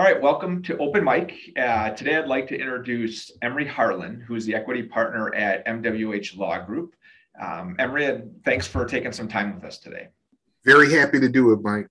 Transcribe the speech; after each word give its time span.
All 0.00 0.06
right, 0.06 0.18
welcome 0.18 0.62
to 0.62 0.78
Open 0.78 1.04
Mic. 1.04 1.52
Uh, 1.58 1.90
today 1.90 2.16
I'd 2.16 2.26
like 2.26 2.48
to 2.48 2.58
introduce 2.58 3.32
Emery 3.42 3.66
Harlan, 3.66 4.18
who 4.18 4.34
is 4.34 4.46
the 4.46 4.54
equity 4.54 4.82
partner 4.82 5.34
at 5.34 5.66
MWH 5.66 6.38
Law 6.38 6.58
Group. 6.64 6.96
Um, 7.38 7.76
Emery, 7.78 8.22
thanks 8.42 8.66
for 8.66 8.86
taking 8.86 9.12
some 9.12 9.28
time 9.28 9.54
with 9.54 9.62
us 9.62 9.76
today. 9.76 10.08
Very 10.64 10.90
happy 10.90 11.20
to 11.20 11.28
do 11.28 11.52
it, 11.52 11.60
Mike. 11.60 11.86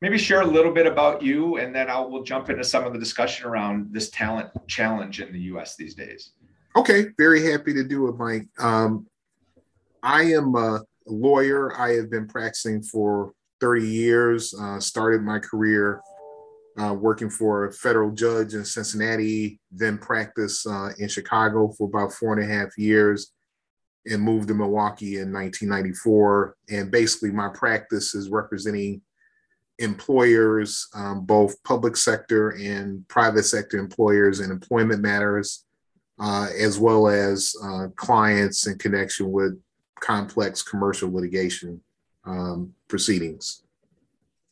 Maybe 0.00 0.18
share 0.18 0.42
a 0.42 0.46
little 0.46 0.72
bit 0.72 0.86
about 0.86 1.20
you, 1.20 1.56
and 1.56 1.74
then 1.74 1.90
I'll 1.90 2.08
we'll 2.08 2.22
jump 2.22 2.48
into 2.48 2.62
some 2.62 2.84
of 2.84 2.92
the 2.92 2.98
discussion 3.00 3.48
around 3.48 3.92
this 3.92 4.08
talent 4.10 4.50
challenge 4.68 5.20
in 5.20 5.32
the 5.32 5.40
U.S. 5.50 5.74
these 5.74 5.96
days. 5.96 6.30
Okay, 6.76 7.06
very 7.18 7.50
happy 7.50 7.74
to 7.74 7.82
do 7.82 8.06
it, 8.06 8.16
Mike. 8.16 8.46
Um, 8.60 9.04
I 10.00 10.26
am 10.26 10.54
a 10.54 10.80
lawyer. 11.08 11.76
I 11.76 11.94
have 11.94 12.08
been 12.08 12.28
practicing 12.28 12.84
for 12.84 13.32
30 13.58 13.84
years. 13.84 14.54
Uh, 14.54 14.78
started 14.78 15.22
my 15.22 15.40
career 15.40 16.00
uh, 16.78 16.92
working 16.92 17.30
for 17.30 17.66
a 17.66 17.72
federal 17.72 18.10
judge 18.10 18.54
in 18.54 18.64
Cincinnati, 18.64 19.58
then 19.70 19.98
practiced 19.98 20.66
uh, 20.66 20.90
in 20.98 21.08
Chicago 21.08 21.68
for 21.68 21.88
about 21.88 22.12
four 22.12 22.38
and 22.38 22.42
a 22.42 22.54
half 22.54 22.76
years 22.76 23.32
and 24.06 24.22
moved 24.22 24.48
to 24.48 24.54
Milwaukee 24.54 25.18
in 25.18 25.32
1994. 25.32 26.56
And 26.70 26.90
basically, 26.90 27.30
my 27.30 27.48
practice 27.48 28.14
is 28.14 28.28
representing 28.28 29.00
employers, 29.78 30.88
um, 30.94 31.24
both 31.24 31.62
public 31.64 31.96
sector 31.96 32.50
and 32.50 33.06
private 33.08 33.44
sector 33.44 33.78
employers 33.78 34.40
in 34.40 34.50
employment 34.50 35.02
matters, 35.02 35.64
uh, 36.18 36.48
as 36.58 36.78
well 36.78 37.08
as 37.08 37.54
uh, 37.62 37.88
clients 37.96 38.66
in 38.66 38.78
connection 38.78 39.30
with 39.30 39.60
complex 40.00 40.62
commercial 40.62 41.12
litigation 41.12 41.80
um, 42.24 42.72
proceedings. 42.88 43.62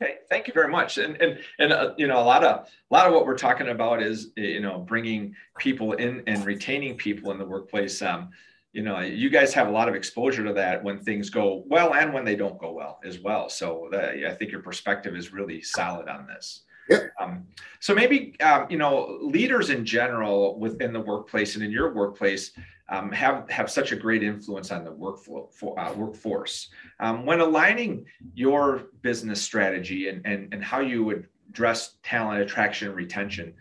Okay, 0.04 0.16
thank 0.28 0.46
you 0.46 0.52
very 0.52 0.68
much. 0.68 0.98
And 0.98 1.20
and 1.20 1.38
and 1.58 1.72
uh, 1.72 1.94
you 1.96 2.06
know 2.06 2.18
a 2.18 2.24
lot 2.24 2.44
of 2.44 2.66
a 2.66 2.94
lot 2.94 3.06
of 3.06 3.14
what 3.14 3.26
we're 3.26 3.38
talking 3.38 3.68
about 3.68 4.02
is 4.02 4.32
you 4.36 4.60
know 4.60 4.78
bringing 4.78 5.34
people 5.58 5.92
in 5.94 6.22
and 6.26 6.44
retaining 6.44 6.96
people 6.96 7.30
in 7.30 7.38
the 7.38 7.44
workplace. 7.44 8.02
Um, 8.02 8.30
you 8.72 8.82
know, 8.82 8.98
you 9.00 9.30
guys 9.30 9.54
have 9.54 9.68
a 9.68 9.70
lot 9.70 9.88
of 9.88 9.94
exposure 9.94 10.42
to 10.44 10.52
that 10.52 10.82
when 10.82 10.98
things 10.98 11.30
go 11.30 11.62
well 11.66 11.94
and 11.94 12.12
when 12.12 12.24
they 12.24 12.34
don't 12.34 12.58
go 12.58 12.72
well 12.72 12.98
as 13.04 13.20
well. 13.20 13.48
So 13.48 13.88
that, 13.92 14.16
I 14.26 14.34
think 14.34 14.50
your 14.50 14.62
perspective 14.62 15.14
is 15.14 15.32
really 15.32 15.62
solid 15.62 16.08
on 16.08 16.26
this. 16.26 16.64
Yep. 16.90 17.12
Um, 17.20 17.44
so 17.78 17.94
maybe 17.94 18.38
um, 18.40 18.66
you 18.68 18.76
know 18.76 19.18
leaders 19.22 19.70
in 19.70 19.86
general 19.86 20.58
within 20.58 20.92
the 20.92 21.00
workplace 21.00 21.54
and 21.54 21.64
in 21.64 21.70
your 21.70 21.94
workplace 21.94 22.50
um, 22.88 23.10
have 23.12 23.48
have 23.50 23.70
such 23.70 23.92
a 23.92 23.96
great 23.96 24.22
influence 24.22 24.70
on 24.70 24.84
the 24.84 24.90
workflow 24.90 25.52
for, 25.52 25.78
uh, 25.78 25.92
workforce. 25.94 26.68
Um, 27.00 27.24
when 27.24 27.40
aligning 27.40 28.04
your 28.34 28.84
business 29.02 29.40
strategy 29.40 30.08
and, 30.08 30.24
and 30.26 30.52
and 30.52 30.62
how 30.62 30.80
you 30.80 31.04
would 31.04 31.28
address 31.48 31.96
talent 32.02 32.42
attraction 32.42 32.88
and 32.88 32.96
retention, 32.96 33.54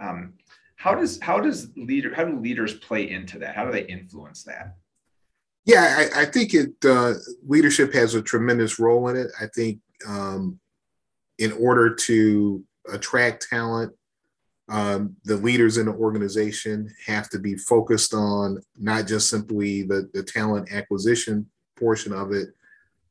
um, 0.00 0.34
how 0.76 0.94
does 0.94 1.18
how 1.20 1.40
does 1.40 1.70
leader 1.76 2.14
how 2.14 2.24
do 2.24 2.38
leaders 2.38 2.74
play 2.74 3.10
into 3.10 3.38
that? 3.40 3.56
How 3.56 3.64
do 3.64 3.72
they 3.72 3.86
influence 3.86 4.44
that? 4.44 4.76
Yeah, 5.64 6.08
I, 6.14 6.22
I 6.22 6.24
think 6.24 6.54
it 6.54 6.72
uh, 6.84 7.14
leadership 7.46 7.92
has 7.94 8.14
a 8.14 8.22
tremendous 8.22 8.78
role 8.78 9.08
in 9.08 9.16
it. 9.16 9.30
I 9.40 9.46
think 9.46 9.80
um, 10.06 10.60
in 11.38 11.52
order 11.52 11.94
to 11.94 12.64
attract 12.92 13.48
talent 13.50 13.92
um, 14.68 15.16
the 15.24 15.36
leaders 15.36 15.78
in 15.78 15.86
the 15.86 15.92
organization 15.92 16.92
have 17.06 17.28
to 17.30 17.38
be 17.38 17.56
focused 17.56 18.12
on 18.12 18.60
not 18.76 19.06
just 19.06 19.30
simply 19.30 19.82
the, 19.82 20.10
the 20.12 20.22
talent 20.22 20.72
acquisition 20.72 21.46
portion 21.78 22.12
of 22.12 22.32
it, 22.32 22.48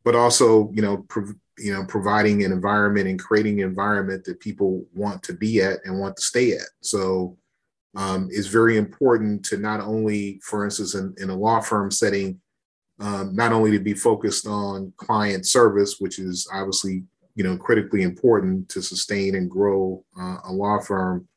but 0.03 0.15
also, 0.15 0.71
you 0.73 0.81
know, 0.81 1.05
you 1.57 1.73
know, 1.73 1.83
providing 1.85 2.43
an 2.43 2.51
environment 2.51 3.07
and 3.07 3.19
creating 3.19 3.61
an 3.61 3.67
environment 3.67 4.23
that 4.25 4.39
people 4.39 4.85
want 4.93 5.23
to 5.23 5.33
be 5.33 5.61
at 5.61 5.79
and 5.85 5.99
want 5.99 6.15
to 6.15 6.21
stay 6.21 6.53
at. 6.53 6.69
So 6.81 7.37
um, 7.95 8.29
it's 8.31 8.47
very 8.47 8.77
important 8.77 9.43
to 9.45 9.57
not 9.57 9.79
only, 9.79 10.39
for 10.43 10.63
instance, 10.63 10.93
in, 10.93 11.15
in 11.17 11.31
a 11.31 11.35
law 11.35 11.59
firm 11.59 11.89
setting, 11.89 12.39
um, 12.99 13.35
not 13.35 13.51
only 13.51 13.71
to 13.71 13.79
be 13.79 13.95
focused 13.95 14.45
on 14.45 14.93
client 14.97 15.47
service, 15.47 15.99
which 15.99 16.19
is 16.19 16.47
obviously, 16.53 17.03
you 17.35 17.43
know, 17.43 17.57
critically 17.57 18.03
important 18.03 18.69
to 18.69 18.81
sustain 18.81 19.35
and 19.35 19.49
grow 19.49 20.03
uh, 20.19 20.37
a 20.45 20.51
law 20.51 20.79
firm, 20.79 21.27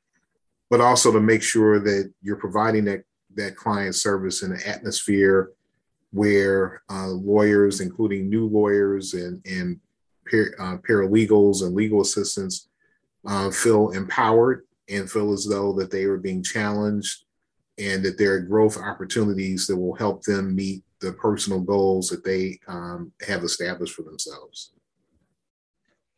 but 0.70 0.80
also 0.80 1.12
to 1.12 1.20
make 1.20 1.42
sure 1.42 1.80
that 1.80 2.12
you're 2.22 2.36
providing 2.36 2.84
that, 2.84 3.02
that 3.34 3.56
client 3.56 3.94
service 3.94 4.42
in 4.42 4.52
an 4.52 4.60
atmosphere 4.64 5.50
where 6.12 6.82
uh, 6.88 7.08
lawyers, 7.08 7.80
including 7.80 8.30
new 8.30 8.46
lawyers 8.46 9.14
and, 9.14 9.44
and 9.44 9.78
par- 10.30 10.54
uh, 10.58 10.76
paralegals 10.78 11.62
and 11.62 11.74
legal 11.74 12.00
assistants, 12.00 12.68
uh, 13.26 13.50
feel 13.50 13.90
empowered 13.90 14.64
and 14.88 15.10
feel 15.10 15.32
as 15.32 15.44
though 15.44 15.72
that 15.72 15.90
they 15.90 16.04
are 16.04 16.16
being 16.16 16.42
challenged 16.42 17.24
and 17.78 18.04
that 18.04 18.16
there 18.16 18.34
are 18.34 18.40
growth 18.40 18.76
opportunities 18.76 19.66
that 19.66 19.76
will 19.76 19.94
help 19.94 20.22
them 20.22 20.54
meet 20.54 20.82
the 21.00 21.12
personal 21.12 21.60
goals 21.60 22.08
that 22.08 22.24
they 22.24 22.58
um, 22.68 23.12
have 23.26 23.42
established 23.42 23.94
for 23.94 24.02
themselves. 24.02 24.72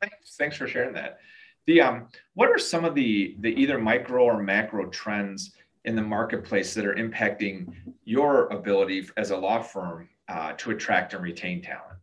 Thanks. 0.00 0.36
Thanks 0.36 0.56
for 0.56 0.66
sharing 0.66 0.94
that. 0.94 1.20
The 1.66 1.80
um, 1.80 2.08
what 2.34 2.48
are 2.48 2.58
some 2.58 2.84
of 2.84 2.94
the 2.94 3.36
the 3.40 3.50
either 3.50 3.78
micro 3.78 4.24
or 4.24 4.42
macro 4.42 4.88
trends 4.90 5.52
in 5.84 5.96
the 5.96 6.02
marketplace 6.02 6.74
that 6.74 6.84
are 6.84 6.94
impacting 6.94 7.72
your 8.04 8.46
ability 8.48 9.08
as 9.16 9.30
a 9.30 9.36
law 9.36 9.60
firm 9.60 10.08
uh, 10.28 10.52
to 10.58 10.70
attract 10.70 11.14
and 11.14 11.22
retain 11.22 11.62
talent? 11.62 11.98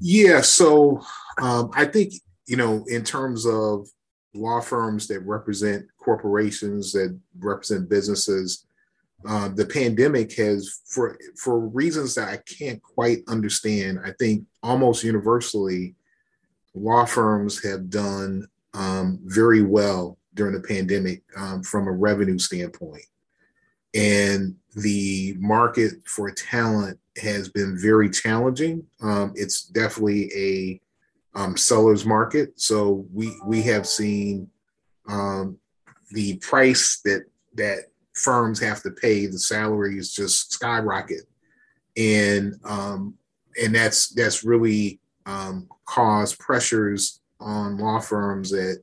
Yeah, 0.00 0.40
so 0.40 1.02
um, 1.40 1.70
I 1.74 1.86
think 1.86 2.14
you 2.46 2.56
know 2.56 2.84
in 2.88 3.04
terms 3.04 3.46
of 3.46 3.88
law 4.34 4.60
firms 4.60 5.06
that 5.08 5.20
represent 5.20 5.86
corporations 5.98 6.92
that 6.92 7.18
represent 7.38 7.88
businesses, 7.88 8.66
uh, 9.26 9.48
the 9.48 9.66
pandemic 9.66 10.34
has 10.36 10.80
for 10.86 11.18
for 11.36 11.60
reasons 11.68 12.14
that 12.14 12.28
I 12.28 12.38
can't 12.38 12.82
quite 12.82 13.18
understand. 13.28 14.00
I 14.04 14.12
think 14.18 14.44
almost 14.62 15.04
universally 15.04 15.94
law 16.76 17.04
firms 17.04 17.62
have 17.64 17.90
done 17.90 18.46
um, 18.74 19.18
very 19.24 19.62
well 19.62 20.18
during 20.34 20.52
the 20.52 20.60
pandemic 20.60 21.22
um, 21.36 21.62
from 21.62 21.88
a 21.88 21.92
revenue 21.92 22.38
standpoint. 22.38 23.04
And 23.94 24.54
the 24.76 25.34
market 25.38 25.94
for 26.04 26.30
talent 26.30 26.98
has 27.22 27.48
been 27.48 27.78
very 27.78 28.10
challenging. 28.10 28.84
Um, 29.00 29.32
it's 29.34 29.62
definitely 29.62 30.30
a 30.34 30.80
um, 31.38 31.56
seller's 31.56 32.04
market. 32.04 32.60
So 32.60 33.06
we 33.12 33.34
we 33.46 33.62
have 33.62 33.86
seen 33.86 34.50
um, 35.08 35.58
the 36.10 36.36
price 36.38 37.00
that 37.04 37.24
that 37.54 37.90
firms 38.12 38.60
have 38.60 38.82
to 38.82 38.90
pay, 38.90 39.26
the 39.26 39.38
salaries 39.38 40.12
just 40.12 40.52
skyrocket, 40.52 41.22
and 41.96 42.54
um, 42.64 43.14
and 43.62 43.74
that's 43.74 44.08
that's 44.08 44.44
really 44.44 45.00
um, 45.26 45.68
cause 45.84 46.34
pressures 46.34 47.20
on 47.40 47.76
law 47.76 48.00
firms 48.00 48.50
that 48.50 48.82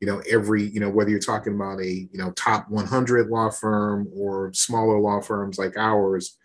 you 0.00 0.06
know 0.06 0.22
every 0.30 0.62
you 0.62 0.80
know 0.80 0.88
whether 0.90 1.10
you're 1.10 1.18
talking 1.18 1.54
about 1.54 1.80
a 1.80 2.08
you 2.10 2.18
know 2.18 2.30
top 2.32 2.68
100 2.70 3.28
law 3.28 3.50
firm 3.50 4.08
or 4.14 4.52
smaller 4.54 4.98
law 4.98 5.20
firms 5.20 5.58
like 5.58 5.76
ours 5.76 6.38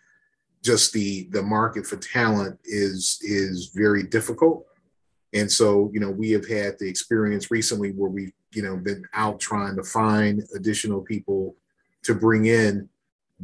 just 0.62 0.92
the 0.92 1.28
the 1.30 1.42
market 1.42 1.86
for 1.86 1.96
talent 1.96 2.58
is 2.64 3.18
is 3.22 3.72
very 3.74 4.04
difficult. 4.04 4.66
And 5.34 5.50
so 5.50 5.90
you 5.92 6.00
know 6.00 6.10
we 6.10 6.30
have 6.30 6.48
had 6.48 6.78
the 6.78 6.88
experience 6.88 7.50
recently 7.50 7.90
where 7.90 8.10
we've 8.10 8.32
you 8.52 8.62
know 8.62 8.76
been 8.76 9.04
out 9.12 9.40
trying 9.40 9.76
to 9.76 9.82
find 9.82 10.42
additional 10.54 11.00
people 11.00 11.56
to 12.04 12.14
bring 12.14 12.46
in 12.46 12.88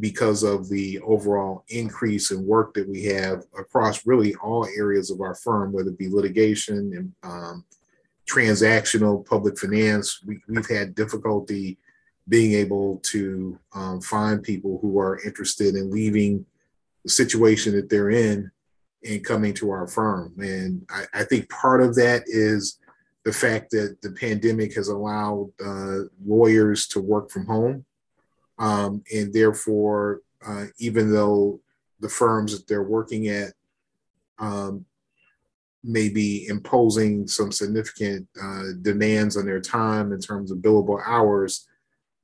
because 0.00 0.42
of 0.42 0.69
the 0.69 1.00
overall 1.00 1.64
increase 1.69 2.31
in 2.31 2.47
work 2.47 2.75
that 2.75 2.88
we 2.88 3.04
have 3.04 3.44
across 3.59 4.06
really 4.06 4.34
all 4.36 4.66
areas 4.76 5.10
of 5.10 5.20
our 5.20 5.34
firm, 5.34 5.72
whether 5.72 5.91
it 5.91 5.98
be 5.98 6.09
litigation 6.09 6.92
and 6.94 7.12
um, 7.22 7.64
transactional 8.28 9.25
public 9.25 9.58
finance. 9.58 10.23
We, 10.25 10.40
have 10.55 10.69
had 10.69 10.94
difficulty 10.94 11.78
being 12.28 12.52
able 12.52 12.99
to 13.05 13.58
um, 13.75 14.00
find 14.00 14.43
people 14.43 14.78
who 14.82 14.99
are 14.99 15.20
interested 15.25 15.75
in 15.75 15.90
leaving 15.90 16.44
the 17.05 17.11
situation 17.11 17.75
that 17.75 17.88
they're 17.88 18.11
in 18.11 18.50
and 19.08 19.25
coming 19.25 19.55
to 19.55 19.70
our 19.70 19.87
firm. 19.87 20.34
And 20.38 20.84
I, 20.90 21.05
I 21.14 21.25
think 21.25 21.49
part 21.49 21.81
of 21.81 21.94
that 21.96 22.25
is 22.26 22.78
the 23.25 23.32
fact 23.32 23.70
that 23.70 23.96
the 24.02 24.12
pandemic 24.12 24.75
has 24.75 24.88
allowed 24.88 25.50
uh, 25.64 26.00
lawyers 26.25 26.87
to 26.88 27.00
work 27.00 27.31
from 27.31 27.46
home 27.46 27.84
um, 28.58 29.02
and 29.14 29.32
therefore, 29.32 30.22
uh, 30.46 30.66
even 30.78 31.12
though 31.12 31.60
the 32.00 32.08
firms 32.08 32.52
that 32.52 32.66
they're 32.66 32.82
working 32.82 33.28
at 33.28 33.52
um, 34.38 34.84
may 35.82 36.08
be 36.08 36.46
imposing 36.49 37.26
some 37.26 37.50
significant 37.52 38.26
uh, 38.43 38.64
demands 38.82 39.37
on 39.37 39.46
their 39.46 39.60
time 39.60 40.12
in 40.12 40.20
terms 40.20 40.50
of 40.50 40.58
billable 40.58 41.00
hours, 41.06 41.66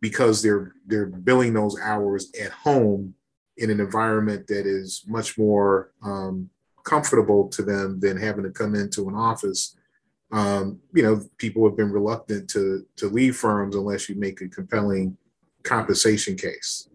because 0.00 0.42
they're 0.42 0.72
they're 0.86 1.06
billing 1.06 1.54
those 1.54 1.78
hours 1.80 2.30
at 2.40 2.50
home 2.50 3.14
in 3.56 3.70
an 3.70 3.80
environment 3.80 4.46
that 4.48 4.66
is 4.66 5.04
much 5.06 5.38
more 5.38 5.92
um, 6.02 6.50
comfortable 6.84 7.48
to 7.48 7.62
them 7.62 7.98
than 8.00 8.16
having 8.16 8.44
to 8.44 8.50
come 8.50 8.74
into 8.74 9.08
an 9.08 9.14
office. 9.14 9.76
um, 10.34 10.80
you 10.92 11.02
know, 11.02 11.22
people 11.38 11.64
have 11.66 11.76
been 11.76 11.92
reluctant 11.92 12.50
to 12.50 12.84
to 12.96 13.08
leave 13.08 13.36
firms 13.36 13.76
unless 13.76 14.08
you 14.08 14.16
make 14.16 14.40
a 14.40 14.48
compelling 14.48 15.16
compensation 15.64 16.36
case. 16.36 16.88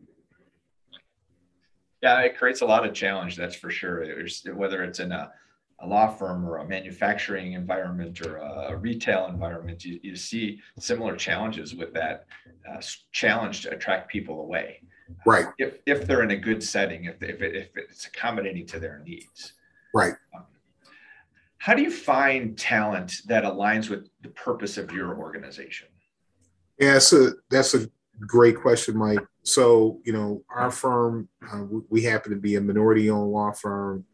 Yeah, 2.02 2.22
it 2.22 2.38
creates 2.38 2.62
a 2.62 2.66
lot 2.66 2.86
of 2.86 2.94
challenge, 2.94 3.36
that's 3.36 3.56
for 3.56 3.70
sure. 3.70 4.06
There's, 4.06 4.44
whether 4.54 4.84
it's 4.84 5.00
in 5.00 5.12
a, 5.12 5.32
a 5.82 5.88
law 5.88 6.08
firm 6.08 6.46
or 6.48 6.58
a 6.58 6.68
manufacturing 6.68 7.54
environment 7.54 8.26
or 8.26 8.38
a 8.38 8.76
retail 8.78 9.28
environment, 9.28 9.84
you, 9.84 10.00
you 10.02 10.16
see 10.16 10.62
similar 10.78 11.16
challenges 11.16 11.76
with 11.76 11.94
that 11.94 12.26
uh, 12.70 12.82
challenge 13.12 13.64
to 13.64 13.72
attract 13.72 14.10
people 14.10 14.42
away. 14.42 14.82
Right. 15.26 15.48
Uh, 15.48 15.52
if, 15.58 15.74
if 15.86 16.08
they're 16.08 16.24
in 16.24 16.32
a 16.32 16.38
good 16.38 16.64
setting, 16.64 17.06
if, 17.06 17.22
if, 17.22 17.42
it, 17.42 17.56
if 17.56 17.76
it's 17.76 18.06
accommodating 18.06 18.66
to 18.68 18.80
their 18.80 19.02
needs. 19.06 19.54
Right. 19.94 20.14
Um, 20.36 20.46
how 21.58 21.74
do 21.74 21.82
you 21.82 21.92
find 21.92 22.58
talent 22.58 23.16
that 23.26 23.44
aligns 23.44 23.90
with 23.90 24.08
the 24.22 24.30
purpose 24.30 24.78
of 24.78 24.92
your 24.94 25.18
organization? 25.18 25.88
Yeah, 26.80 26.94
that's 26.94 27.12
a 27.12 27.34
that's 27.50 27.74
a 27.74 27.90
great 28.20 28.58
question, 28.58 28.98
Mike. 28.98 29.20
So 29.44 30.00
you 30.04 30.14
know, 30.14 30.44
our 30.50 30.72
firm 30.72 31.30
uh, 31.52 31.64
we 31.90 32.04
happen 32.04 32.32
to 32.32 32.38
be 32.38 32.56
a 32.56 32.62
minority-owned 32.62 33.32
law 33.32 33.52
firm. 33.52 34.06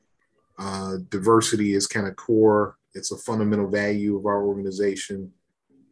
Uh, 0.57 0.98
diversity 1.10 1.74
is 1.74 1.88
kind 1.88 2.07
of 2.07 2.16
core. 2.16 2.78
It's 2.94 3.12
a 3.12 3.18
fundamental 3.18 3.69
value 3.69 4.18
of 4.18 4.25
our 4.25 4.44
organization. 4.46 5.31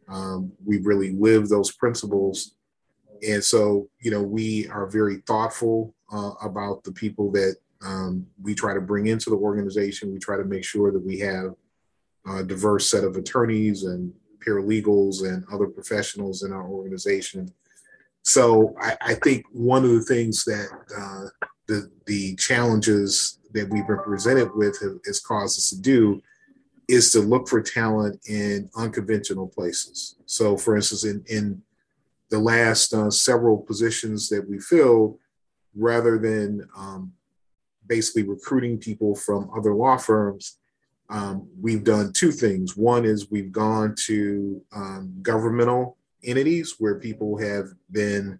Um, 0.08 0.52
we 0.64 0.78
really 0.78 1.12
live 1.12 1.48
those 1.48 1.72
principles, 1.72 2.54
and 3.26 3.42
so 3.42 3.88
you 4.00 4.10
know 4.10 4.22
we 4.22 4.68
are 4.68 4.86
very 4.86 5.18
thoughtful 5.26 5.94
uh, 6.12 6.32
about 6.42 6.84
the 6.84 6.92
people 6.92 7.30
that 7.32 7.56
um, 7.84 8.26
we 8.42 8.54
try 8.54 8.74
to 8.74 8.80
bring 8.80 9.06
into 9.06 9.30
the 9.30 9.36
organization. 9.36 10.12
We 10.12 10.18
try 10.18 10.36
to 10.36 10.44
make 10.44 10.64
sure 10.64 10.90
that 10.92 11.04
we 11.04 11.18
have 11.18 11.54
a 12.26 12.42
diverse 12.42 12.88
set 12.88 13.04
of 13.04 13.16
attorneys 13.16 13.84
and 13.84 14.12
paralegals 14.46 15.24
and 15.24 15.44
other 15.52 15.66
professionals 15.66 16.42
in 16.42 16.52
our 16.52 16.66
organization. 16.66 17.52
So 18.24 18.74
I, 18.80 18.96
I 19.00 19.14
think 19.14 19.44
one 19.52 19.84
of 19.84 19.90
the 19.90 20.02
things 20.02 20.44
that 20.44 20.68
uh, 20.98 21.46
the 21.68 21.90
the 22.06 22.34
challenges 22.36 23.38
that 23.52 23.68
we've 23.70 23.86
been 23.86 23.98
presented 23.98 24.54
with 24.54 24.76
has 25.06 25.20
caused 25.20 25.58
us 25.58 25.70
to 25.70 25.80
do 25.80 26.22
is 26.88 27.12
to 27.12 27.20
look 27.20 27.48
for 27.48 27.62
talent 27.62 28.20
in 28.26 28.68
unconventional 28.76 29.46
places. 29.46 30.16
So, 30.26 30.56
for 30.56 30.74
instance, 30.74 31.04
in 31.04 31.22
in 31.28 31.62
the 32.30 32.38
last 32.38 32.94
uh, 32.94 33.10
several 33.10 33.58
positions 33.58 34.28
that 34.30 34.48
we 34.48 34.58
filled, 34.58 35.18
rather 35.76 36.18
than 36.18 36.66
um, 36.76 37.12
basically 37.86 38.22
recruiting 38.22 38.78
people 38.78 39.14
from 39.14 39.50
other 39.54 39.74
law 39.74 39.98
firms, 39.98 40.58
um, 41.10 41.46
we've 41.60 41.84
done 41.84 42.12
two 42.14 42.32
things. 42.32 42.74
One 42.74 43.04
is 43.04 43.30
we've 43.30 43.52
gone 43.52 43.94
to 44.06 44.62
um, 44.74 45.14
governmental 45.20 45.98
entities 46.24 46.76
where 46.78 46.98
people 46.98 47.38
have 47.38 47.66
been 47.90 48.38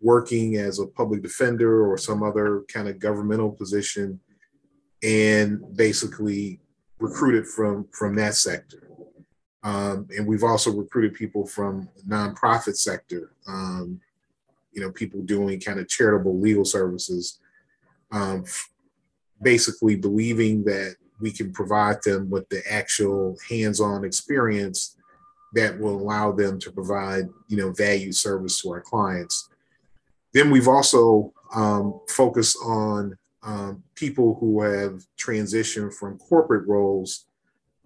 working 0.00 0.56
as 0.56 0.78
a 0.78 0.86
public 0.86 1.22
defender 1.22 1.90
or 1.90 1.98
some 1.98 2.22
other 2.22 2.64
kind 2.72 2.88
of 2.88 2.98
governmental 2.98 3.50
position 3.50 4.20
and 5.02 5.60
basically 5.76 6.60
recruited 6.98 7.46
from 7.46 7.86
from 7.92 8.14
that 8.16 8.34
sector. 8.34 8.88
Um, 9.64 10.06
and 10.16 10.26
we've 10.26 10.44
also 10.44 10.70
recruited 10.72 11.14
people 11.14 11.46
from 11.46 11.88
nonprofit 12.08 12.76
sector 12.76 13.32
um, 13.48 14.00
you 14.72 14.80
know 14.80 14.92
people 14.92 15.20
doing 15.22 15.58
kind 15.60 15.80
of 15.80 15.88
charitable 15.88 16.38
legal 16.38 16.64
services 16.64 17.40
um, 18.12 18.44
basically 19.42 19.96
believing 19.96 20.64
that 20.64 20.96
we 21.20 21.32
can 21.32 21.52
provide 21.52 22.00
them 22.04 22.30
with 22.30 22.48
the 22.48 22.62
actual 22.70 23.36
hands-on 23.48 24.04
experience 24.04 24.96
that 25.54 25.78
will 25.78 25.96
allow 25.96 26.32
them 26.32 26.58
to 26.58 26.70
provide 26.70 27.28
you 27.48 27.56
know 27.56 27.72
value 27.72 28.12
service 28.12 28.60
to 28.60 28.70
our 28.70 28.80
clients 28.80 29.48
then 30.34 30.50
we've 30.50 30.68
also 30.68 31.32
um, 31.54 32.00
focused 32.08 32.58
on 32.62 33.16
um, 33.42 33.82
people 33.94 34.36
who 34.40 34.60
have 34.60 35.02
transitioned 35.16 35.94
from 35.94 36.18
corporate 36.18 36.66
roles 36.66 37.26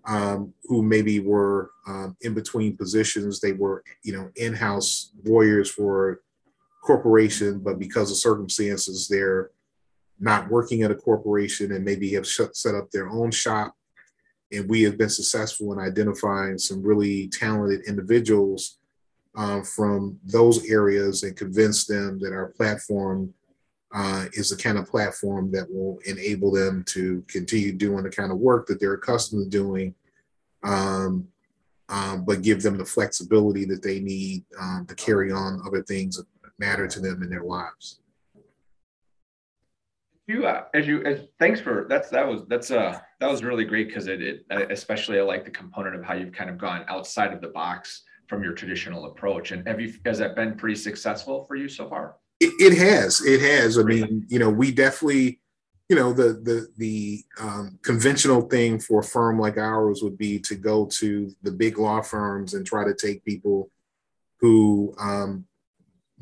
um, 0.05 0.53
who 0.65 0.83
maybe 0.83 1.21
were 1.21 1.71
um, 1.87 2.17
in 2.23 2.35
between 2.35 2.77
positions 2.77 3.41
they 3.41 3.53
were 3.53 3.85
you 4.03 4.13
know 4.13 4.31
in-house 4.37 5.13
lawyers 5.25 5.71
for 5.71 6.21
corporation 6.85 7.61
but 7.61 7.79
because 7.79 8.11
of 8.11 8.17
circumstances 8.17 9.07
they're 9.09 9.51
not 10.23 10.49
working 10.49 10.83
at 10.83 10.91
a 10.91 10.95
corporation 10.95 11.73
and 11.73 11.85
maybe 11.85 12.13
have 12.13 12.27
set 12.27 12.75
up 12.75 12.91
their 12.91 13.11
own 13.11 13.31
shop. 13.31 13.75
And 14.53 14.69
we 14.69 14.83
have 14.83 14.99
been 14.99 15.09
successful 15.09 15.73
in 15.73 15.79
identifying 15.79 16.59
some 16.59 16.83
really 16.83 17.29
talented 17.29 17.83
individuals 17.87 18.79
um, 19.35 19.65
from 19.65 20.19
those 20.25 20.69
areas 20.69 21.23
and 21.23 21.37
convince 21.37 21.87
them 21.87 22.19
that 22.21 22.33
our 22.33 22.49
platform 22.49 23.33
uh, 23.95 24.27
is 24.35 24.51
the 24.51 24.57
kind 24.57 24.79
of 24.79 24.89
platform 24.89 25.51
that 25.53 25.71
will 25.71 25.99
enable 26.07 26.51
them 26.51 26.85
to 26.89 27.25
continue 27.29 27.73
doing 27.73 28.05
the 28.05 28.11
kind 28.11 28.33
of 28.33 28.39
work 28.39 28.67
that 28.67 28.81
they're 28.81 28.95
accustomed 28.95 29.45
to 29.45 29.51
doing, 29.51 29.95
um, 30.63 31.27
um, 31.89 32.25
but 32.25 32.43
give 32.43 32.63
them 32.63 32.79
the 32.79 32.85
flexibility 32.85 33.65
that 33.67 33.83
they 33.83 34.01
need 34.01 34.45
um, 34.59 34.87
to 34.87 34.95
carry 34.95 35.31
on 35.31 35.61
other 35.67 35.83
things 35.83 36.17
that 36.17 36.27
matter 36.59 36.87
to 36.87 37.01
them 37.01 37.23
in 37.23 37.29
their 37.29 37.45
lives 37.45 38.02
you 40.33 40.47
uh, 40.47 40.65
as 40.75 40.87
you 40.87 41.05
as, 41.05 41.21
thanks 41.39 41.61
for 41.61 41.87
that's 41.89 42.09
that 42.11 42.27
was 42.27 42.43
that's 42.49 42.71
uh 42.71 42.99
that 43.21 43.31
was 43.31 43.45
really 43.45 43.65
great 43.65 43.89
because 43.89 44.09
it, 44.09 44.23
it 44.23 44.45
especially 44.51 45.19
I 45.19 45.23
like 45.23 45.45
the 45.45 45.51
component 45.51 45.95
of 45.95 46.03
how 46.03 46.15
you've 46.15 46.33
kind 46.33 46.51
of 46.51 46.59
gone 46.59 46.85
outside 46.89 47.33
of 47.33 47.41
the 47.41 47.49
box 47.49 48.03
from 48.29 48.43
your 48.43 48.55
traditional 48.55 49.07
approach. 49.07 49.51
And 49.53 49.67
have 49.69 49.81
you 49.81 49.93
has 50.05 50.19
that 50.19 50.35
been 50.35 50.57
pretty 50.57 50.77
successful 50.77 51.45
for 51.45 51.55
you 51.55 51.69
so 51.69 51.89
far? 51.89 52.17
It, 52.41 52.53
it 52.59 52.79
has 52.79 53.21
it 53.25 53.41
has. 53.41 53.79
I 53.79 53.83
mean 53.83 54.27
you 54.29 54.39
know 54.39 54.51
we 54.51 54.73
definitely 54.73 55.41
you 55.89 55.97
know 55.97 56.13
the 56.13 56.41
the 56.43 56.69
the 56.79 57.25
um, 57.39 57.79
conventional 57.83 58.43
thing 58.43 58.79
for 58.79 59.01
a 59.01 59.05
firm 59.05 59.39
like 59.39 59.59
ours 59.59 60.01
would 60.03 60.17
be 60.17 60.39
to 60.41 60.55
go 60.55 60.87
to 60.87 61.31
the 61.43 61.53
big 61.53 61.79
law 61.79 62.01
firms 62.01 62.55
and 62.55 62.67
try 62.67 62.85
to 62.85 62.95
take 62.95 63.25
people 63.25 63.71
who 64.41 64.95
um, 64.99 65.45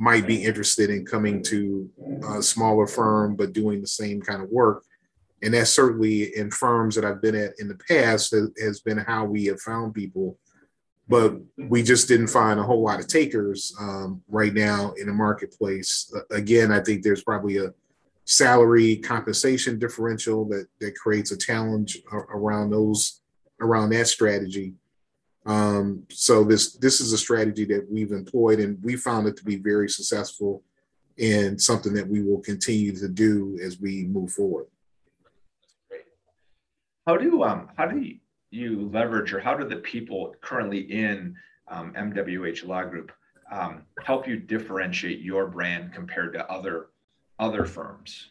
might 0.00 0.26
be 0.26 0.42
interested 0.42 0.88
in 0.88 1.04
coming 1.04 1.42
to 1.42 1.88
a 2.36 2.42
smaller 2.42 2.86
firm 2.86 3.36
but 3.36 3.52
doing 3.52 3.82
the 3.82 3.86
same 3.86 4.20
kind 4.20 4.42
of 4.42 4.48
work. 4.48 4.82
And 5.42 5.52
that's 5.52 5.70
certainly 5.70 6.36
in 6.36 6.50
firms 6.50 6.94
that 6.94 7.04
i've 7.04 7.22
been 7.22 7.36
at 7.36 7.52
in 7.58 7.68
the 7.68 7.78
past 7.86 8.34
has 8.60 8.80
been 8.80 8.98
how 8.98 9.26
we 9.26 9.44
have 9.44 9.60
found 9.60 9.94
people. 9.94 10.38
But 11.06 11.34
we 11.58 11.82
just 11.82 12.08
didn't 12.08 12.28
find 12.28 12.58
a 12.58 12.62
whole 12.62 12.82
lot 12.82 13.00
of 13.00 13.08
takers 13.08 13.74
um, 13.80 14.22
right 14.28 14.54
now 14.54 14.92
in 14.92 15.06
the 15.06 15.12
marketplace. 15.12 16.12
Again 16.30 16.72
i 16.72 16.80
think 16.80 17.02
there's 17.02 17.22
probably 17.22 17.58
a 17.58 17.74
salary 18.24 18.96
compensation 18.96 19.78
differential 19.78 20.48
that 20.48 20.66
that 20.80 20.96
creates 20.96 21.30
a 21.30 21.36
challenge 21.36 21.98
around 22.12 22.70
those 22.70 23.20
around 23.60 23.90
that 23.90 24.06
strategy 24.06 24.72
um, 25.46 26.04
so 26.10 26.44
this 26.44 26.74
this 26.74 27.00
is 27.00 27.12
a 27.12 27.18
strategy 27.18 27.64
that 27.66 27.90
we've 27.90 28.12
employed, 28.12 28.60
and 28.60 28.82
we 28.82 28.96
found 28.96 29.26
it 29.26 29.36
to 29.38 29.44
be 29.44 29.56
very 29.56 29.88
successful, 29.88 30.62
and 31.18 31.60
something 31.60 31.94
that 31.94 32.06
we 32.06 32.22
will 32.22 32.40
continue 32.40 32.94
to 32.96 33.08
do 33.08 33.58
as 33.62 33.80
we 33.80 34.04
move 34.04 34.32
forward. 34.32 34.66
How 37.06 37.16
do 37.16 37.42
um 37.42 37.70
how 37.76 37.86
do 37.86 38.12
you 38.50 38.90
leverage, 38.92 39.32
or 39.32 39.40
how 39.40 39.56
do 39.56 39.66
the 39.66 39.76
people 39.76 40.34
currently 40.42 40.80
in 40.80 41.34
um, 41.68 41.94
MWH 41.94 42.66
Law 42.66 42.84
Group 42.84 43.12
um, 43.50 43.82
help 44.04 44.28
you 44.28 44.36
differentiate 44.36 45.20
your 45.20 45.46
brand 45.46 45.92
compared 45.94 46.34
to 46.34 46.50
other 46.50 46.88
other 47.38 47.64
firms? 47.64 48.30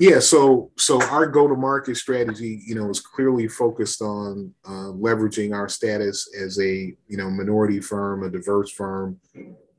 Yeah, 0.00 0.20
so 0.20 0.70
so 0.76 1.02
our 1.06 1.26
go-to-market 1.26 1.96
strategy, 1.96 2.62
you 2.64 2.76
know, 2.76 2.88
is 2.88 3.00
clearly 3.00 3.48
focused 3.48 4.00
on 4.00 4.54
uh, 4.64 4.92
leveraging 4.94 5.52
our 5.52 5.68
status 5.68 6.32
as 6.40 6.60
a 6.60 6.94
you 7.08 7.16
know 7.16 7.28
minority 7.30 7.80
firm, 7.80 8.22
a 8.22 8.30
diverse 8.30 8.70
firm. 8.70 9.18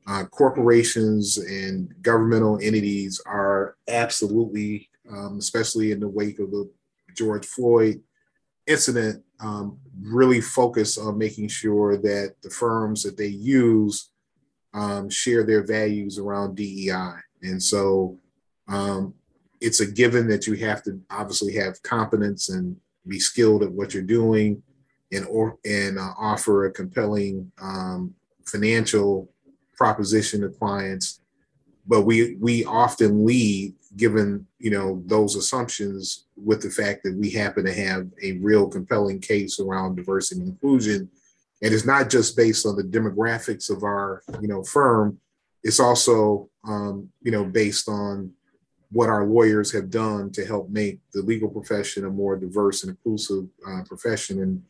Uh, 0.06 0.26
corporations 0.26 1.38
and 1.38 1.94
governmental 2.02 2.60
entities 2.62 3.22
are 3.28 3.78
absolutely, 3.88 4.90
um, 5.10 5.38
especially 5.38 5.92
in 5.92 6.00
the 6.02 6.08
wake 6.08 6.40
of 6.40 6.52
the 6.52 6.70
George 7.16 7.46
Floyd 7.46 8.02
incident, 8.68 9.24
um, 9.40 9.78
really 10.02 10.42
focused 10.42 11.00
on 11.00 11.18
making 11.18 11.48
sure 11.48 11.96
that 11.96 12.36
the 12.44 12.50
firms 12.50 13.04
that 13.04 13.16
they 13.16 13.28
use 13.28 14.10
um, 14.74 15.10
share 15.10 15.44
their 15.44 15.64
values 15.64 16.20
around 16.20 16.56
DEI, 16.56 17.14
and 17.42 17.64
so 17.64 18.20
um, 18.68 19.14
it's 19.62 19.80
a 19.80 19.86
given 19.86 20.28
that 20.30 20.48
you 20.48 20.54
have 20.56 20.84
to 20.84 21.00
obviously 21.10 21.54
have 21.56 21.82
competence 21.84 22.50
and 22.50 22.78
be 23.08 23.20
skilled 23.20 23.63
at 23.63 23.72
what 23.72 23.94
you're 23.94 24.04
doing 24.04 24.62
and 25.12 25.25
or 25.28 25.58
and 25.66 25.98
uh, 25.98 26.13
offer 26.18 26.66
a 26.66 26.72
compelling 26.72 27.51
um, 27.62 28.13
financial 28.46 29.30
proposition 29.75 30.42
to 30.42 30.50
clients. 30.50 31.22
But 31.88 32.01
we 32.01 32.36
we 32.36 32.66
often 32.66 33.25
lead 33.25 33.74
given 33.98 34.46
you 34.60 34.70
know 34.70 35.01
those 35.06 35.36
assumptions 35.36 36.28
with 36.36 36.62
the 36.62 36.70
fact 36.70 37.04
that 37.04 37.16
we 37.16 37.32
happen 37.32 37.66
to 37.66 37.74
have 37.74 38.08
a 38.22 38.34
real 38.34 38.68
compelling 38.68 39.20
case 39.20 39.60
around 39.60 39.96
diversity 39.96 40.42
and 40.42 40.50
inclusion. 40.50 41.10
And 41.62 41.74
it's 41.74 41.86
not 41.86 42.10
just 42.10 42.38
based 42.38 42.66
on 42.66 42.78
the 42.78 42.84
demographics 42.84 43.70
of 43.70 43.84
our 43.84 44.22
you 44.42 44.48
know 44.48 44.63
firm. 44.63 45.20
It's 45.63 45.80
also 45.80 46.50
um, 46.66 47.10
you 47.22 47.32
know 47.32 47.44
based 47.44 47.89
on 47.89 48.32
what 48.91 49.10
our 49.10 49.25
lawyers 49.25 49.72
have 49.72 49.89
done 49.89 50.31
to 50.31 50.46
help 50.46 50.69
make 50.69 51.00
the 51.13 51.22
legal 51.22 51.50
profession 51.50 52.05
a 52.05 52.10
more 52.10 52.36
diverse 52.36 52.84
and 52.84 52.89
inclusive 52.89 53.46
uh, 53.67 53.84
profession. 53.88 54.41
And 54.41 54.63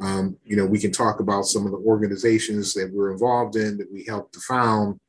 um, 0.00 0.36
you 0.44 0.56
know 0.56 0.64
we 0.64 0.78
can 0.78 0.92
talk 0.92 1.20
about 1.20 1.46
some 1.46 1.66
of 1.66 1.72
the 1.72 1.78
organizations 1.78 2.72
that 2.74 2.90
we're 2.92 3.12
involved 3.12 3.56
in 3.56 3.76
that 3.78 3.92
we 3.92 4.04
helped 4.04 4.34
to 4.34 4.40
found 4.40 5.00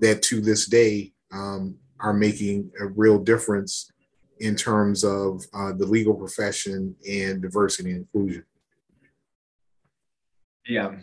that 0.00 0.22
to 0.22 0.40
this 0.40 0.66
day 0.66 1.12
um, 1.32 1.76
are 2.00 2.12
making 2.12 2.70
a 2.80 2.86
real 2.86 3.18
difference 3.18 3.90
in 4.40 4.54
terms 4.54 5.02
of 5.02 5.42
uh, 5.54 5.72
the 5.72 5.86
legal 5.86 6.14
profession 6.14 6.94
and 7.08 7.40
diversity 7.40 7.90
and 7.90 8.00
inclusion. 8.00 8.44
Yeah. 10.66 10.96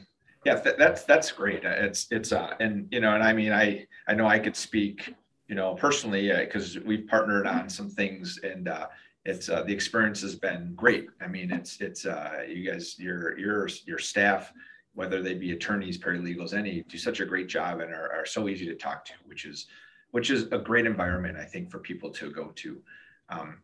Yeah 0.46 0.60
th- 0.60 0.76
that's 0.78 1.04
that's 1.04 1.32
great. 1.32 1.64
It's 1.64 2.08
it's 2.12 2.32
uh 2.32 2.54
and 2.60 2.88
you 2.92 3.00
know 3.00 3.16
and 3.16 3.24
i 3.24 3.32
mean 3.32 3.54
i 3.54 3.86
i 4.08 4.14
know 4.14 4.28
i 4.28 4.38
could 4.38 4.58
speak 4.58 5.16
you 5.54 5.60
know 5.60 5.76
personally 5.76 6.36
because 6.36 6.78
uh, 6.78 6.80
we've 6.84 7.06
partnered 7.06 7.46
on 7.46 7.70
some 7.70 7.88
things 7.88 8.40
and 8.42 8.68
uh 8.68 8.88
it's 9.24 9.50
uh, 9.50 9.62
the 9.62 9.72
experience 9.72 10.20
has 10.20 10.34
been 10.34 10.74
great 10.76 11.10
i 11.22 11.28
mean 11.28 11.52
it's 11.52 11.80
it's 11.80 12.08
uh 12.08 12.44
you 12.50 12.68
guys 12.72 12.98
your 12.98 13.38
your 13.38 13.70
your 13.86 14.00
staff 14.00 14.52
whether 14.96 15.22
they 15.22 15.36
be 15.36 15.52
attorneys 15.52 16.00
paralegals 16.00 16.56
any 16.56 16.82
do 16.90 16.98
such 16.98 17.20
a 17.20 17.26
great 17.26 17.48
job 17.48 17.82
and 17.82 17.94
are, 17.94 18.12
are 18.12 18.26
so 18.26 18.50
easy 18.50 18.66
to 18.66 18.74
talk 18.74 19.06
to 19.06 19.14
which 19.26 19.46
is 19.46 19.68
which 20.10 20.32
is 20.32 20.52
a 20.52 20.58
great 20.58 20.88
environment 20.88 21.38
i 21.38 21.46
think 21.46 21.70
for 21.70 21.78
people 21.78 22.10
to 22.10 22.32
go 22.32 22.48
to 22.56 22.82
um, 23.30 23.60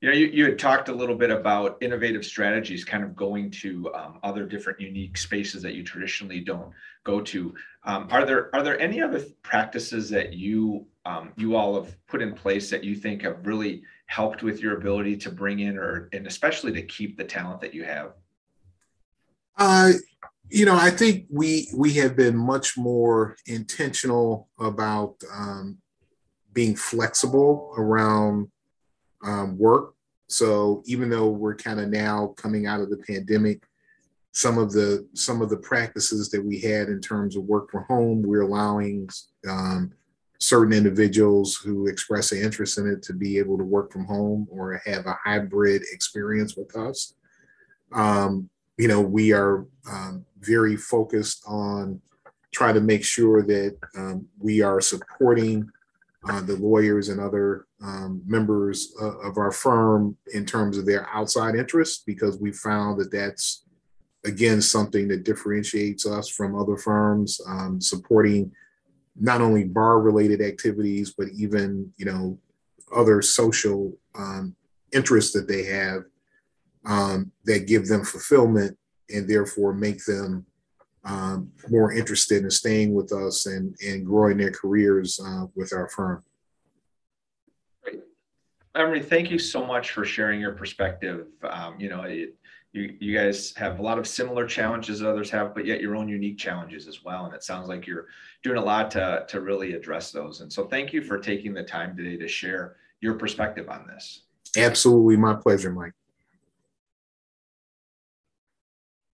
you 0.00 0.08
know, 0.08 0.14
you, 0.14 0.26
you 0.28 0.44
had 0.46 0.58
talked 0.58 0.88
a 0.88 0.94
little 0.94 1.14
bit 1.14 1.30
about 1.30 1.76
innovative 1.82 2.24
strategies, 2.24 2.84
kind 2.84 3.04
of 3.04 3.14
going 3.14 3.50
to 3.50 3.92
um, 3.94 4.18
other 4.22 4.46
different 4.46 4.80
unique 4.80 5.18
spaces 5.18 5.62
that 5.62 5.74
you 5.74 5.82
traditionally 5.82 6.40
don't 6.40 6.72
go 7.04 7.20
to. 7.20 7.54
Um, 7.84 8.08
are 8.10 8.24
there 8.24 8.54
are 8.54 8.62
there 8.62 8.80
any 8.80 9.02
other 9.02 9.22
practices 9.42 10.08
that 10.10 10.32
you 10.32 10.86
um, 11.04 11.32
you 11.36 11.56
all 11.56 11.82
have 11.82 11.96
put 12.06 12.22
in 12.22 12.34
place 12.34 12.70
that 12.70 12.84
you 12.84 12.94
think 12.94 13.22
have 13.22 13.46
really 13.46 13.82
helped 14.06 14.42
with 14.42 14.60
your 14.60 14.76
ability 14.76 15.16
to 15.16 15.30
bring 15.30 15.60
in 15.60 15.78
or 15.78 16.08
and 16.12 16.26
especially 16.26 16.72
to 16.72 16.82
keep 16.82 17.16
the 17.16 17.24
talent 17.24 17.60
that 17.60 17.74
you 17.74 17.84
have? 17.84 18.12
Uh, 19.56 19.92
you 20.50 20.64
know, 20.64 20.76
I 20.76 20.90
think 20.90 21.26
we 21.30 21.68
we 21.74 21.92
have 21.94 22.16
been 22.16 22.36
much 22.36 22.76
more 22.76 23.36
intentional 23.46 24.48
about 24.58 25.14
um, 25.32 25.78
being 26.52 26.74
flexible 26.74 27.72
around 27.76 28.48
um, 29.24 29.56
work. 29.58 29.94
So 30.28 30.82
even 30.86 31.08
though 31.08 31.28
we're 31.28 31.56
kind 31.56 31.80
of 31.80 31.88
now 31.88 32.34
coming 32.36 32.66
out 32.66 32.80
of 32.80 32.90
the 32.90 32.98
pandemic, 32.98 33.62
some 34.32 34.58
of 34.58 34.72
the 34.72 35.08
some 35.14 35.42
of 35.42 35.50
the 35.50 35.56
practices 35.56 36.30
that 36.30 36.44
we 36.44 36.60
had 36.60 36.88
in 36.88 37.00
terms 37.00 37.36
of 37.36 37.44
work 37.44 37.70
from 37.70 37.84
home, 37.84 38.22
we're 38.22 38.42
allowing 38.42 39.08
um, 39.48 39.92
certain 40.40 40.72
individuals 40.72 41.56
who 41.56 41.86
express 41.86 42.32
an 42.32 42.38
interest 42.38 42.78
in 42.78 42.88
it 42.88 43.02
to 43.02 43.12
be 43.12 43.38
able 43.38 43.58
to 43.58 43.64
work 43.64 43.92
from 43.92 44.06
home 44.06 44.48
or 44.50 44.80
have 44.86 45.06
a 45.06 45.18
hybrid 45.22 45.82
experience 45.92 46.56
with 46.56 46.74
us. 46.76 47.14
Um, 47.92 48.48
you 48.78 48.88
know, 48.88 49.02
we 49.02 49.32
are 49.32 49.66
um, 49.90 50.24
very 50.40 50.76
focused 50.76 51.42
on 51.46 52.00
trying 52.52 52.74
to 52.74 52.80
make 52.80 53.04
sure 53.04 53.42
that 53.42 53.76
um, 53.96 54.26
we 54.38 54.62
are 54.62 54.80
supporting 54.80 55.70
uh, 56.28 56.40
the 56.40 56.56
lawyers 56.56 57.10
and 57.10 57.20
other 57.20 57.66
um, 57.82 58.22
members 58.26 58.94
uh, 59.00 59.18
of 59.18 59.36
our 59.36 59.52
firm 59.52 60.16
in 60.34 60.44
terms 60.44 60.78
of 60.78 60.86
their 60.86 61.08
outside 61.10 61.54
interests 61.54 62.02
because 62.06 62.38
we 62.38 62.52
found 62.52 62.98
that 63.00 63.10
that's 63.12 63.64
again 64.24 64.60
something 64.60 65.08
that 65.08 65.24
differentiates 65.24 66.06
us 66.06 66.28
from 66.28 66.58
other 66.58 66.76
firms 66.76 67.40
um, 67.46 67.80
supporting 67.80 68.52
not 69.20 69.40
only 69.40 69.64
bar 69.64 70.00
related 70.00 70.40
activities 70.40 71.14
but 71.16 71.28
even 71.36 71.92
you 71.96 72.06
know 72.06 72.38
other 72.94 73.22
social 73.22 73.92
um, 74.16 74.56
interests 74.92 75.32
that 75.32 75.46
they 75.46 75.64
have 75.64 76.02
um, 76.84 77.30
that 77.44 77.66
give 77.66 77.86
them 77.86 78.04
fulfillment 78.04 78.76
and 79.10 79.28
therefore 79.28 79.72
make 79.72 80.04
them 80.04 80.44
um, 81.04 81.50
more 81.68 81.92
interested 81.92 82.42
in 82.42 82.50
staying 82.50 82.92
with 82.92 83.12
us 83.12 83.46
and, 83.46 83.74
and 83.86 84.04
growing 84.04 84.36
their 84.36 84.50
careers 84.50 85.20
uh, 85.24 85.46
with 85.54 85.72
our 85.72 85.88
firm. 85.88 86.22
Great. 87.82 88.00
Emery, 88.74 89.02
thank 89.02 89.30
you 89.30 89.38
so 89.38 89.64
much 89.64 89.92
for 89.92 90.04
sharing 90.04 90.40
your 90.40 90.52
perspective. 90.52 91.26
Um, 91.42 91.80
you 91.80 91.88
know, 91.88 92.02
it, 92.02 92.34
you, 92.72 92.96
you 93.00 93.16
guys 93.16 93.52
have 93.56 93.80
a 93.80 93.82
lot 93.82 93.98
of 93.98 94.06
similar 94.06 94.46
challenges 94.46 95.00
that 95.00 95.10
others 95.10 95.30
have, 95.30 95.54
but 95.54 95.66
yet 95.66 95.80
your 95.80 95.96
own 95.96 96.08
unique 96.08 96.38
challenges 96.38 96.86
as 96.86 97.02
well. 97.04 97.26
And 97.26 97.34
it 97.34 97.42
sounds 97.42 97.68
like 97.68 97.86
you're 97.86 98.06
doing 98.42 98.58
a 98.58 98.64
lot 98.64 98.90
to, 98.92 99.24
to 99.28 99.40
really 99.40 99.74
address 99.74 100.12
those. 100.12 100.40
And 100.40 100.52
so 100.52 100.66
thank 100.66 100.92
you 100.92 101.02
for 101.02 101.18
taking 101.18 101.52
the 101.52 101.64
time 101.64 101.96
today 101.96 102.16
to 102.16 102.28
share 102.28 102.76
your 103.00 103.14
perspective 103.14 103.68
on 103.68 103.86
this. 103.86 104.22
Absolutely. 104.56 105.16
My 105.16 105.34
pleasure, 105.34 105.72
Mike. 105.72 105.92